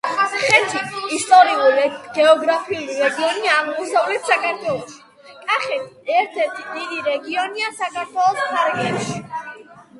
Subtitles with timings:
[0.43, 0.79] ხეთი—
[1.17, 4.99] ისტორიულ-გეოგრაფიული რეგიონი აღმოსავლეთ საქართველოში.
[5.51, 9.25] კახეთი ერთ-ერთი დიდი რეგიონია საქართველოს ფარგლებში.